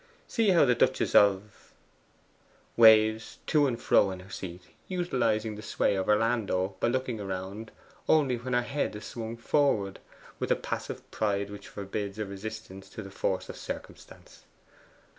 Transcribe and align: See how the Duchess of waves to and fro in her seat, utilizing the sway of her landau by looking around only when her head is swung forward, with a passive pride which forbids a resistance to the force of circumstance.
See 0.27 0.49
how 0.49 0.65
the 0.65 0.73
Duchess 0.73 1.13
of 1.13 1.73
waves 2.75 3.37
to 3.45 3.67
and 3.67 3.79
fro 3.79 4.09
in 4.09 4.21
her 4.21 4.31
seat, 4.31 4.63
utilizing 4.87 5.53
the 5.53 5.61
sway 5.61 5.93
of 5.93 6.07
her 6.07 6.15
landau 6.15 6.73
by 6.79 6.87
looking 6.87 7.19
around 7.19 7.71
only 8.09 8.35
when 8.37 8.55
her 8.55 8.63
head 8.63 8.95
is 8.95 9.05
swung 9.05 9.37
forward, 9.37 9.99
with 10.39 10.49
a 10.51 10.55
passive 10.55 11.11
pride 11.11 11.51
which 11.51 11.67
forbids 11.67 12.17
a 12.17 12.25
resistance 12.25 12.89
to 12.89 13.03
the 13.03 13.11
force 13.11 13.47
of 13.47 13.55
circumstance. 13.55 14.41